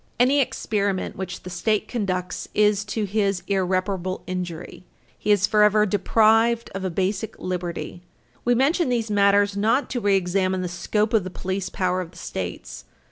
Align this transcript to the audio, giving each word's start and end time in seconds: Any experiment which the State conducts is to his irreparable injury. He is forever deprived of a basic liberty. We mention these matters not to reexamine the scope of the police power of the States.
Any 0.19 0.39
experiment 0.41 1.15
which 1.15 1.43
the 1.43 1.51
State 1.51 1.87
conducts 1.87 2.47
is 2.55 2.83
to 2.85 3.03
his 3.03 3.43
irreparable 3.45 4.23
injury. 4.25 4.83
He 5.15 5.29
is 5.29 5.45
forever 5.45 5.85
deprived 5.85 6.71
of 6.73 6.83
a 6.83 6.89
basic 6.89 7.37
liberty. 7.37 8.01
We 8.43 8.55
mention 8.55 8.89
these 8.89 9.11
matters 9.11 9.55
not 9.55 9.91
to 9.91 9.99
reexamine 10.01 10.63
the 10.63 10.67
scope 10.69 11.13
of 11.13 11.23
the 11.23 11.29
police 11.29 11.69
power 11.69 12.01
of 12.01 12.09
the 12.09 12.17
States. 12.17 12.85